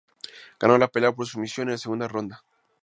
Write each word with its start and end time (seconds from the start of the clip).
Ganó 0.59 0.79
la 0.79 0.87
pelea 0.87 1.11
por 1.11 1.27
sumisión 1.27 1.67
en 1.67 1.73
la 1.73 1.77
segunda 1.77 2.07
ronda. 2.07 2.43